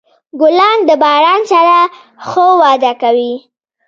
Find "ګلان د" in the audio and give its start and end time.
0.39-0.91